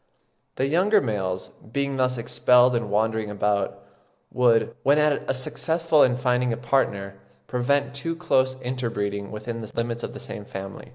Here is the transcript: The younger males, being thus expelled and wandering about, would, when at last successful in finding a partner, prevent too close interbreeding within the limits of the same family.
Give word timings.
The 0.55 0.65
younger 0.65 0.99
males, 0.99 1.49
being 1.71 1.97
thus 1.97 2.17
expelled 2.17 2.75
and 2.75 2.89
wandering 2.89 3.29
about, 3.29 3.83
would, 4.31 4.73
when 4.81 4.97
at 4.97 5.27
last 5.27 5.43
successful 5.43 6.01
in 6.01 6.17
finding 6.17 6.51
a 6.51 6.57
partner, 6.57 7.17
prevent 7.45 7.93
too 7.93 8.15
close 8.15 8.59
interbreeding 8.63 9.29
within 9.29 9.61
the 9.61 9.71
limits 9.75 10.01
of 10.01 10.15
the 10.15 10.19
same 10.19 10.43
family. 10.43 10.89